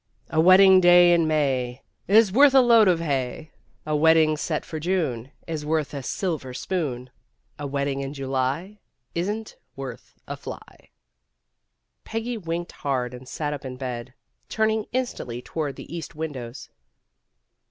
[0.31, 3.51] "A wedding day in May Is worth a load of hay.
[3.85, 7.11] A wedding set for June Is worth a silver spoon.
[7.59, 8.79] A wedding in July
[9.13, 10.89] Isn't worth a fly."
[12.03, 14.15] Peggy winked hard and sat up in bed,
[14.49, 16.71] turning instantly toward the east windows.